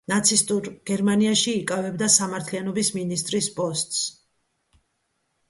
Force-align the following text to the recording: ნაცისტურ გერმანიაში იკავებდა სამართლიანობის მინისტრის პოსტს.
ნაცისტურ 0.11 0.69
გერმანიაში 0.89 1.53
იკავებდა 1.59 2.07
სამართლიანობის 2.15 2.91
მინისტრის 2.97 3.51
პოსტს. 3.61 4.03